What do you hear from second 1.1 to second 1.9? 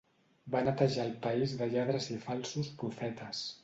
país de